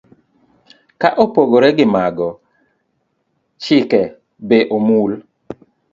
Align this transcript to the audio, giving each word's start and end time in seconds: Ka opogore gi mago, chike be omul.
Ka 1.01 1.09
opogore 1.23 1.69
gi 1.77 1.85
mago, 1.93 2.29
chike 3.63 4.01
be 4.47 4.57
omul. 4.75 5.11